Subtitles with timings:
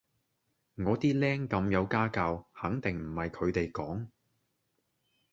[0.77, 4.07] 我啲靚咁有家教，肯定唔係佢哋講